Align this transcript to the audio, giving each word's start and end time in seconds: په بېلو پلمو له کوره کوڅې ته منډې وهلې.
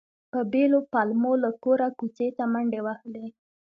په 0.31 0.39
بېلو 0.51 0.79
پلمو 0.93 1.33
له 1.43 1.51
کوره 1.63 1.87
کوڅې 1.99 2.27
ته 2.37 2.43
منډې 2.53 2.79
وهلې. 2.83 3.25